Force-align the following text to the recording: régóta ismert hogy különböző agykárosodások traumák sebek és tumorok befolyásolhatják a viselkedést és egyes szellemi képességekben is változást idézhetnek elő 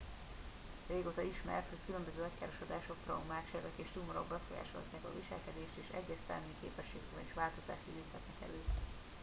régóta 0.87 1.21
ismert 1.21 1.69
hogy 1.69 1.83
különböző 1.85 2.21
agykárosodások 2.23 2.95
traumák 3.05 3.47
sebek 3.51 3.75
és 3.83 3.87
tumorok 3.93 4.27
befolyásolhatják 4.35 5.03
a 5.07 5.13
viselkedést 5.19 5.77
és 5.81 5.87
egyes 5.99 6.21
szellemi 6.25 6.55
képességekben 6.61 7.25
is 7.27 7.33
változást 7.43 7.87
idézhetnek 7.91 8.37
elő 8.45 8.61